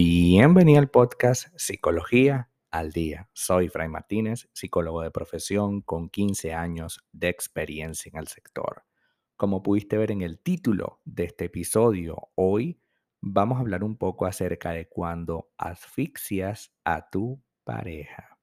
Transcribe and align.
Bienvenido 0.00 0.78
al 0.78 0.90
podcast 0.90 1.48
Psicología 1.56 2.52
al 2.70 2.92
Día. 2.92 3.28
Soy 3.32 3.68
Fray 3.68 3.88
Martínez, 3.88 4.48
psicólogo 4.52 5.02
de 5.02 5.10
profesión 5.10 5.80
con 5.80 6.08
15 6.08 6.54
años 6.54 7.04
de 7.10 7.28
experiencia 7.28 8.08
en 8.08 8.20
el 8.20 8.28
sector. 8.28 8.84
Como 9.36 9.60
pudiste 9.60 9.96
ver 9.96 10.12
en 10.12 10.22
el 10.22 10.38
título 10.38 11.00
de 11.04 11.24
este 11.24 11.46
episodio, 11.46 12.28
hoy 12.36 12.80
vamos 13.20 13.58
a 13.58 13.62
hablar 13.62 13.82
un 13.82 13.96
poco 13.96 14.26
acerca 14.26 14.70
de 14.70 14.88
cuando 14.88 15.50
asfixias 15.58 16.72
a 16.84 17.10
tu 17.10 17.42
pareja. 17.64 18.38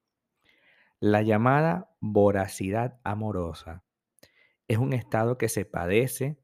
La 0.99 1.21
llamada 1.21 1.89
voracidad 2.01 2.99
amorosa 3.05 3.85
es 4.67 4.77
un 4.77 4.91
estado 4.91 5.37
que 5.37 5.47
se 5.47 5.63
padece 5.63 6.37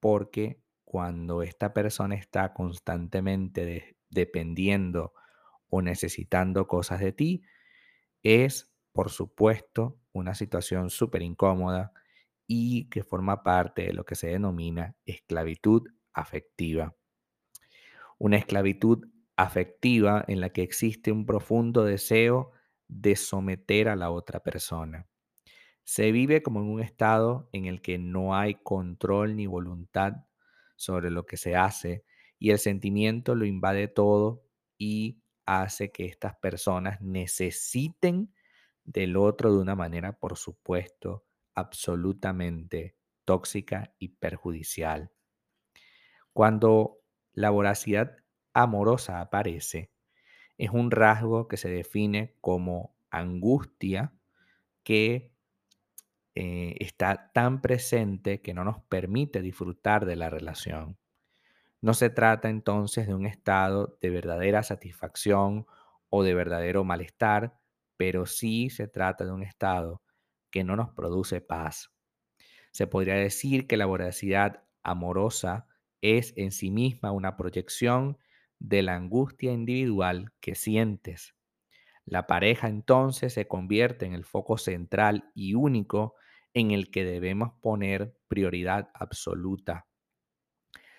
porque 0.00 0.61
cuando 0.92 1.42
esta 1.42 1.72
persona 1.72 2.16
está 2.16 2.52
constantemente 2.52 3.96
dependiendo 4.10 5.14
o 5.70 5.80
necesitando 5.80 6.68
cosas 6.68 7.00
de 7.00 7.12
ti, 7.12 7.42
es, 8.22 8.74
por 8.92 9.08
supuesto, 9.08 9.98
una 10.12 10.34
situación 10.34 10.90
súper 10.90 11.22
incómoda 11.22 11.94
y 12.46 12.90
que 12.90 13.04
forma 13.04 13.42
parte 13.42 13.86
de 13.86 13.94
lo 13.94 14.04
que 14.04 14.16
se 14.16 14.26
denomina 14.26 14.94
esclavitud 15.06 15.88
afectiva. 16.12 16.94
Una 18.18 18.36
esclavitud 18.36 19.08
afectiva 19.34 20.22
en 20.28 20.42
la 20.42 20.50
que 20.50 20.60
existe 20.60 21.10
un 21.10 21.24
profundo 21.24 21.86
deseo 21.86 22.52
de 22.86 23.16
someter 23.16 23.88
a 23.88 23.96
la 23.96 24.10
otra 24.10 24.40
persona. 24.40 25.06
Se 25.84 26.12
vive 26.12 26.42
como 26.42 26.60
en 26.60 26.68
un 26.68 26.82
estado 26.82 27.48
en 27.52 27.64
el 27.64 27.80
que 27.80 27.96
no 27.96 28.36
hay 28.36 28.56
control 28.56 29.36
ni 29.36 29.46
voluntad 29.46 30.26
sobre 30.82 31.10
lo 31.10 31.26
que 31.26 31.36
se 31.36 31.54
hace 31.54 32.04
y 32.40 32.50
el 32.50 32.58
sentimiento 32.58 33.36
lo 33.36 33.46
invade 33.46 33.86
todo 33.86 34.42
y 34.76 35.22
hace 35.46 35.92
que 35.92 36.06
estas 36.06 36.34
personas 36.36 37.00
necesiten 37.00 38.34
del 38.84 39.16
otro 39.16 39.54
de 39.54 39.60
una 39.62 39.76
manera, 39.76 40.18
por 40.18 40.36
supuesto, 40.36 41.24
absolutamente 41.54 42.96
tóxica 43.24 43.94
y 44.00 44.08
perjudicial. 44.08 45.12
Cuando 46.32 46.98
la 47.32 47.50
voracidad 47.50 48.16
amorosa 48.52 49.20
aparece, 49.20 49.92
es 50.58 50.70
un 50.70 50.90
rasgo 50.90 51.46
que 51.46 51.56
se 51.56 51.68
define 51.68 52.34
como 52.40 52.96
angustia 53.10 54.14
que 54.82 55.31
eh, 56.34 56.76
está 56.80 57.30
tan 57.32 57.60
presente 57.60 58.40
que 58.40 58.54
no 58.54 58.64
nos 58.64 58.80
permite 58.82 59.42
disfrutar 59.42 60.06
de 60.06 60.16
la 60.16 60.30
relación. 60.30 60.98
No 61.82 61.94
se 61.94 62.10
trata 62.10 62.48
entonces 62.48 63.06
de 63.06 63.14
un 63.14 63.26
estado 63.26 63.98
de 64.00 64.10
verdadera 64.10 64.62
satisfacción 64.62 65.66
o 66.10 66.22
de 66.22 66.34
verdadero 66.34 66.84
malestar, 66.84 67.58
pero 67.96 68.26
sí 68.26 68.70
se 68.70 68.88
trata 68.88 69.24
de 69.24 69.32
un 69.32 69.42
estado 69.42 70.02
que 70.50 70.64
no 70.64 70.76
nos 70.76 70.90
produce 70.90 71.40
paz. 71.40 71.90
Se 72.70 72.86
podría 72.86 73.14
decir 73.14 73.66
que 73.66 73.76
la 73.76 73.86
voracidad 73.86 74.62
amorosa 74.82 75.66
es 76.00 76.32
en 76.36 76.52
sí 76.52 76.70
misma 76.70 77.12
una 77.12 77.36
proyección 77.36 78.18
de 78.58 78.82
la 78.82 78.94
angustia 78.94 79.52
individual 79.52 80.32
que 80.40 80.54
sientes. 80.54 81.34
La 82.04 82.26
pareja 82.26 82.68
entonces 82.68 83.32
se 83.32 83.46
convierte 83.46 84.06
en 84.06 84.14
el 84.14 84.24
foco 84.24 84.58
central 84.58 85.30
y 85.34 85.54
único 85.54 86.14
en 86.54 86.70
el 86.70 86.90
que 86.90 87.04
debemos 87.04 87.52
poner 87.60 88.16
prioridad 88.28 88.90
absoluta. 88.94 89.86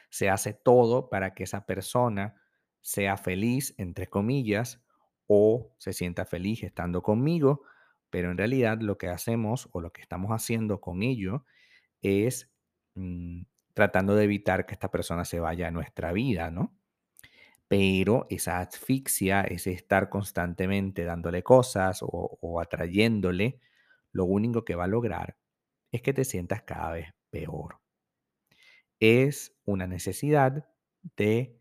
Se 0.10 0.30
hace 0.30 0.54
todo 0.54 1.10
para 1.10 1.34
que 1.34 1.44
esa 1.44 1.66
persona 1.66 2.42
sea 2.82 3.18
feliz, 3.18 3.74
entre 3.78 4.08
comillas, 4.08 4.84
o 5.28 5.74
se 5.78 5.94
sienta 5.94 6.26
feliz 6.26 6.64
estando 6.64 7.02
conmigo, 7.02 7.64
pero 8.10 8.30
en 8.32 8.38
realidad 8.38 8.80
lo 8.82 8.98
que 8.98 9.08
hacemos 9.08 9.70
o 9.72 9.82
lo 9.82 9.92
que 9.92 10.02
estamos 10.02 10.32
haciendo 10.32 10.82
con 10.82 11.02
ello 11.02 11.46
es 12.02 12.52
mm, 12.96 13.44
tratando 13.74 14.16
de 14.16 14.26
evitar 14.26 14.66
que 14.66 14.74
esta 14.74 14.92
persona 14.92 15.26
se 15.26 15.40
vaya 15.40 15.68
a 15.68 15.72
nuestra 15.72 16.12
vida, 16.12 16.52
¿no? 16.52 16.78
Pero 17.76 18.28
esa 18.30 18.60
asfixia, 18.60 19.42
ese 19.42 19.72
estar 19.72 20.08
constantemente 20.08 21.06
dándole 21.06 21.42
cosas 21.42 22.04
o, 22.04 22.38
o 22.40 22.62
atrayéndole, 22.62 23.60
lo 24.12 24.26
único 24.26 24.64
que 24.64 24.76
va 24.76 24.84
a 24.84 24.88
lograr 24.88 25.38
es 25.92 26.04
que 26.04 26.14
te 26.14 26.24
sientas 26.24 26.62
cada 26.62 26.92
vez 26.92 27.16
peor. 27.32 27.80
Es 29.00 29.58
una 29.66 29.88
necesidad 29.88 30.70
de 31.18 31.60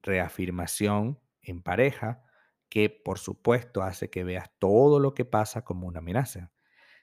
reafirmación 0.00 1.20
en 1.42 1.60
pareja 1.62 2.24
que 2.70 2.88
por 2.88 3.18
supuesto 3.18 3.82
hace 3.82 4.08
que 4.08 4.24
veas 4.24 4.50
todo 4.58 4.98
lo 4.98 5.12
que 5.12 5.26
pasa 5.26 5.62
como 5.62 5.86
una 5.86 5.98
amenaza. 5.98 6.52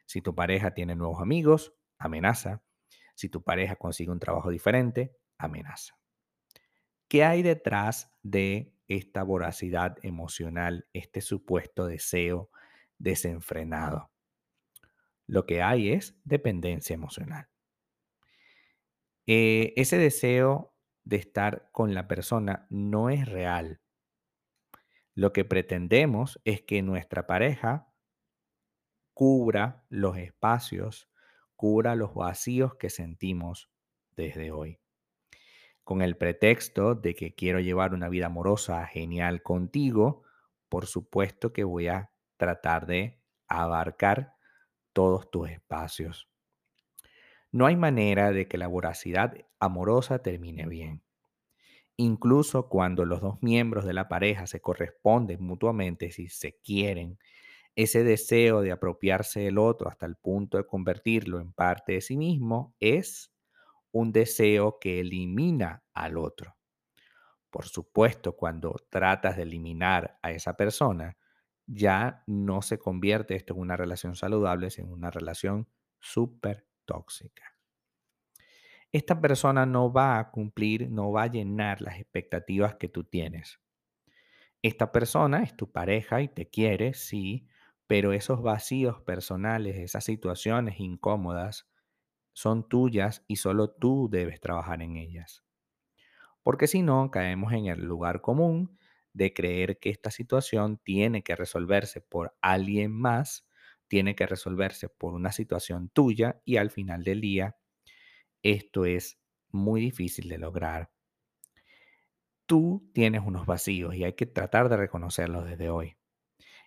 Si 0.07 0.24
tu 0.24 0.34
pareja 0.34 0.74
tiene 0.74 0.95
nuevos 0.95 1.22
amigos, 1.22 1.75
amenaza. 2.00 2.63
Si 3.13 3.29
tu 3.29 3.44
pareja 3.44 3.75
consigue 3.75 4.09
un 4.09 4.19
trabajo 4.19 4.50
diferente, 4.50 5.16
amenaza. 5.38 5.94
¿Qué 7.07 7.23
hay 7.23 7.41
detrás 7.41 8.12
de 8.22 8.73
esta 8.90 9.23
voracidad 9.23 9.97
emocional, 10.03 10.88
este 10.94 11.22
supuesto 11.22 11.85
deseo 11.85 12.50
desenfrenado? 12.97 14.12
Lo 15.25 15.45
que 15.45 15.62
hay 15.62 15.91
es 15.91 16.19
dependencia 16.25 16.94
emocional. 16.94 17.47
Eh, 19.25 19.73
ese 19.78 19.97
deseo 19.97 20.73
de 21.03 21.18
estar 21.18 21.69
con 21.72 21.94
la 21.94 22.07
persona 22.07 22.68
no 22.69 23.09
es 23.09 23.25
real. 23.25 23.81
Lo 25.16 25.31
que 25.31 25.45
pretendemos 25.45 26.39
es 26.44 26.62
que 26.62 26.81
nuestra 26.81 27.25
pareja 27.25 27.94
cubra 29.13 29.85
los 29.89 30.18
espacios, 30.18 31.09
cubra 31.56 31.95
los 31.95 32.13
vacíos 32.13 32.75
que 32.75 32.89
sentimos 32.89 33.72
desde 34.16 34.51
hoy. 34.51 34.79
Con 35.87 36.01
el 36.01 36.17
pretexto 36.17 36.95
de 36.95 37.15
que 37.15 37.33
quiero 37.33 37.61
llevar 37.61 37.93
una 37.93 38.09
vida 38.09 38.25
amorosa 38.25 38.85
genial 38.87 39.41
contigo, 39.41 40.23
por 40.67 40.85
supuesto 40.85 41.53
que 41.53 41.63
voy 41.63 41.87
a 41.87 42.11
tratar 42.35 42.87
de 42.87 43.21
abarcar 43.47 44.33
todos 44.91 45.31
tus 45.31 45.49
espacios. 45.49 46.27
No 47.53 47.67
hay 47.67 47.77
manera 47.77 48.33
de 48.33 48.49
que 48.49 48.57
la 48.57 48.67
voracidad 48.67 49.33
amorosa 49.61 50.19
termine 50.21 50.65
bien. 50.65 51.03
Incluso 51.95 52.67
cuando 52.67 53.05
los 53.05 53.21
dos 53.21 53.41
miembros 53.41 53.85
de 53.85 53.93
la 53.93 54.09
pareja 54.09 54.45
se 54.45 54.59
corresponden 54.59 55.41
mutuamente 55.41 56.11
si 56.11 56.27
se 56.27 56.57
quieren, 56.65 57.17
ese 57.77 58.03
deseo 58.03 58.59
de 58.59 58.73
apropiarse 58.73 59.39
del 59.39 59.57
otro 59.57 59.87
hasta 59.87 60.05
el 60.05 60.17
punto 60.17 60.57
de 60.57 60.67
convertirlo 60.67 61.39
en 61.39 61.53
parte 61.53 61.93
de 61.93 62.01
sí 62.01 62.17
mismo 62.17 62.75
es 62.81 63.31
un 63.91 64.11
deseo 64.11 64.79
que 64.79 64.99
elimina 64.99 65.83
al 65.93 66.17
otro. 66.17 66.57
Por 67.49 67.65
supuesto, 67.65 68.35
cuando 68.35 68.75
tratas 68.89 69.37
de 69.37 69.43
eliminar 69.43 70.19
a 70.21 70.31
esa 70.31 70.55
persona, 70.55 71.17
ya 71.65 72.23
no 72.27 72.61
se 72.61 72.77
convierte 72.77 73.35
esto 73.35 73.53
en 73.53 73.59
una 73.59 73.77
relación 73.77 74.15
saludable, 74.15 74.69
sino 74.69 74.87
en 74.87 74.93
una 74.93 75.11
relación 75.11 75.67
súper 75.99 76.67
tóxica. 76.85 77.57
Esta 78.91 79.19
persona 79.19 79.65
no 79.65 79.91
va 79.91 80.17
a 80.17 80.31
cumplir, 80.31 80.89
no 80.89 81.11
va 81.11 81.23
a 81.23 81.31
llenar 81.31 81.81
las 81.81 81.99
expectativas 81.99 82.75
que 82.75 82.87
tú 82.87 83.03
tienes. 83.03 83.59
Esta 84.61 84.91
persona 84.91 85.43
es 85.43 85.55
tu 85.55 85.71
pareja 85.71 86.21
y 86.21 86.29
te 86.29 86.49
quiere, 86.49 86.93
sí, 86.93 87.47
pero 87.85 88.13
esos 88.13 88.41
vacíos 88.41 89.01
personales, 89.01 89.75
esas 89.77 90.03
situaciones 90.03 90.79
incómodas, 90.79 91.67
son 92.37 92.69
tuyas 92.69 93.23
y 93.27 93.37
solo 93.37 93.71
tú 93.71 94.09
debes 94.12 94.39
trabajar 94.39 94.83
en 94.83 94.95
ellas. 94.95 95.44
Porque 96.44 96.67
si 96.67 96.83
no, 96.83 97.09
caemos 97.09 97.51
en 97.51 97.65
el 97.65 97.83
lugar 97.83 98.21
común 98.21 98.77
de 99.12 99.33
creer 99.33 99.79
que 99.79 99.89
esta 99.89 100.12
situación 100.12 100.77
tiene 100.77 101.23
que 101.23 101.35
resolverse 101.35 102.00
por 102.00 102.38
alguien 102.39 102.91
más, 102.91 103.47
tiene 103.88 104.15
que 104.15 104.27
resolverse 104.27 104.88
por 104.88 105.15
una 105.15 105.31
situación 105.31 105.89
tuya 105.89 106.39
y 106.45 106.57
al 106.57 106.69
final 106.69 107.03
del 107.03 107.21
día 107.21 107.57
esto 108.44 108.85
es 108.85 109.19
muy 109.50 109.81
difícil 109.81 110.29
de 110.29 110.38
lograr. 110.38 110.91
Tú 112.45 112.88
tienes 112.94 113.23
unos 113.25 113.47
vacíos 113.47 113.95
y 113.95 114.03
hay 114.03 114.13
que 114.13 114.27
tratar 114.27 114.69
de 114.69 114.77
reconocerlos 114.77 115.44
desde 115.44 115.71
hoy. 115.71 115.97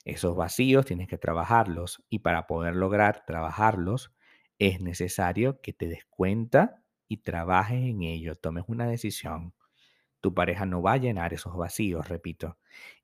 Esos 0.04 0.34
vacíos 0.34 0.84
tienes 0.84 1.06
que 1.06 1.16
trabajarlos 1.16 2.02
y 2.08 2.18
para 2.18 2.48
poder 2.48 2.74
lograr 2.74 3.24
trabajarlos 3.24 4.12
es 4.60 4.80
necesario 4.80 5.60
que 5.62 5.72
te 5.72 5.88
des 5.88 6.04
cuenta 6.06 6.84
y 7.08 7.18
trabajes 7.18 7.82
en 7.82 8.02
ello, 8.02 8.36
tomes 8.36 8.64
una 8.68 8.86
decisión. 8.86 9.54
Tu 10.20 10.34
pareja 10.34 10.66
no 10.66 10.82
va 10.82 10.92
a 10.92 10.98
llenar 10.98 11.34
esos 11.34 11.56
vacíos, 11.56 12.08
repito. 12.08 12.58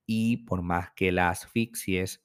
Y 0.06 0.38
por 0.46 0.62
más 0.62 0.92
que 0.92 1.12
la 1.12 1.30
asfixies, 1.30 2.22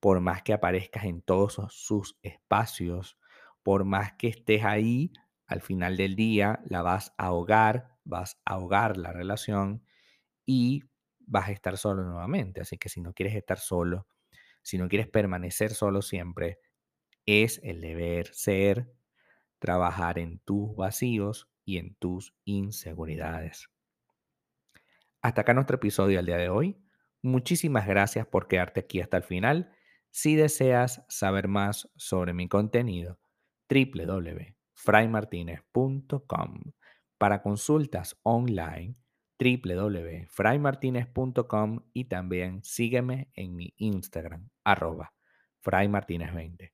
por 0.00 0.20
más 0.20 0.42
que 0.42 0.54
aparezcas 0.54 1.04
en 1.04 1.22
todos 1.22 1.60
sus 1.70 2.18
espacios, 2.22 3.18
por 3.62 3.84
más 3.84 4.14
que 4.14 4.28
estés 4.28 4.64
ahí, 4.64 5.12
al 5.46 5.60
final 5.60 5.96
del 5.96 6.16
día 6.16 6.60
la 6.66 6.82
vas 6.82 7.14
a 7.18 7.26
ahogar, 7.26 7.98
vas 8.04 8.40
a 8.46 8.54
ahogar 8.54 8.96
la 8.96 9.12
relación 9.12 9.84
y 10.46 10.84
vas 11.20 11.48
a 11.48 11.52
estar 11.52 11.78
solo 11.78 12.04
nuevamente. 12.04 12.60
Así 12.62 12.78
que 12.78 12.88
si 12.88 13.00
no 13.00 13.14
quieres 13.14 13.36
estar 13.36 13.58
solo, 13.58 14.06
si 14.62 14.78
no 14.78 14.88
quieres 14.88 15.08
permanecer 15.08 15.72
solo 15.74 16.02
siempre, 16.02 16.58
es 17.26 17.60
el 17.62 17.80
deber 17.80 18.34
ser 18.34 18.92
trabajar 19.58 20.18
en 20.18 20.40
tus 20.40 20.76
vacíos 20.76 21.48
y 21.64 21.78
en 21.78 21.94
tus 21.94 22.34
inseguridades. 22.44 23.70
Hasta 25.22 25.40
acá 25.40 25.54
nuestro 25.54 25.76
episodio 25.76 26.18
del 26.18 26.26
día 26.26 26.36
de 26.36 26.50
hoy. 26.50 26.76
Muchísimas 27.22 27.86
gracias 27.86 28.26
por 28.26 28.46
quedarte 28.46 28.80
aquí 28.80 29.00
hasta 29.00 29.16
el 29.16 29.22
final. 29.22 29.74
Si 30.10 30.36
deseas 30.36 31.02
saber 31.08 31.48
más 31.48 31.90
sobre 31.96 32.34
mi 32.34 32.46
contenido, 32.46 33.18
www.fraymartinez.com. 33.70 36.60
Para 37.16 37.40
consultas 37.40 38.18
online, 38.22 38.96
www.fraymartinez.com 39.38 41.80
y 41.94 42.04
también 42.04 42.62
sígueme 42.62 43.30
en 43.32 43.56
mi 43.56 43.72
Instagram, 43.78 44.50
arroba 44.62 45.14
fraymartinez20. 45.64 46.73